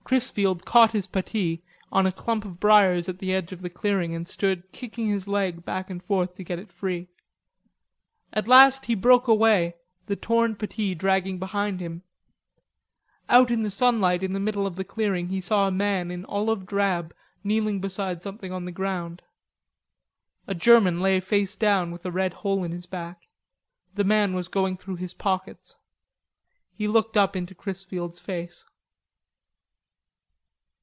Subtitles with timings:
[0.11, 4.13] Chrisfield caught his puttee on a clump of briars at the edge of the clearing
[4.13, 7.07] and stood kicking his leg back and forth to get it free.
[8.33, 9.75] At last he broke away,
[10.07, 12.03] the torn puttee dragging behind him.
[13.29, 16.25] Out in the sunlight in the middle of the clearing he saw a man in
[16.25, 19.21] olive drab kneeling beside something on the ground.
[20.45, 23.29] A German lay face down with a red hole in his back.
[23.95, 25.77] The man was going through his pockets.
[26.75, 28.65] He looked up into Chrisfield's face.